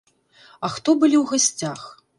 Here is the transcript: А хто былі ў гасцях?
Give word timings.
А 0.67 0.71
хто 0.77 0.97
былі 1.05 1.17
ў 1.23 1.25
гасцях? 1.35 1.81